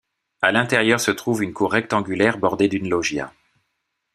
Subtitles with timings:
[0.41, 3.31] À l'intérieur se trouve une cour rectangulaire bordée d'une loggia.